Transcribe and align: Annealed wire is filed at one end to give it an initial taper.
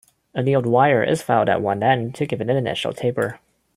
Annealed 0.33 0.65
wire 0.65 1.03
is 1.03 1.21
filed 1.21 1.47
at 1.47 1.61
one 1.61 1.83
end 1.83 2.15
to 2.15 2.25
give 2.25 2.41
it 2.41 2.49
an 2.49 2.57
initial 2.57 2.91
taper. 2.91 3.39